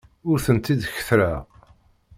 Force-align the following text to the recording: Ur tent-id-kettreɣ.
Ur 0.29 0.37
tent-id-kettreɣ. 0.45 1.39